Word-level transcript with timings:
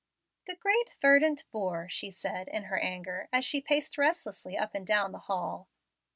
"The 0.47 0.55
great, 0.55 0.97
verdant 0.99 1.43
boor!" 1.51 1.87
she 1.87 2.09
said 2.09 2.47
in 2.47 2.63
her 2.63 2.79
anger, 2.79 3.29
as 3.31 3.45
she 3.45 3.61
paced 3.61 3.99
restlessly 3.99 4.57
up 4.57 4.73
and 4.73 4.87
down 4.87 5.11
the 5.11 5.19
hall. 5.29 5.69